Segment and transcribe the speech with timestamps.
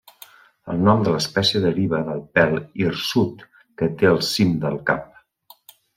[0.73, 3.45] El nom de l'espècie deriva del pèl hirsut
[3.83, 5.07] que té al cim del cap.